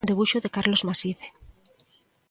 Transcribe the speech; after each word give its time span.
Debuxo 0.09 0.37
de 0.43 0.53
Carlos 0.55 0.85
Maside. 0.89 1.25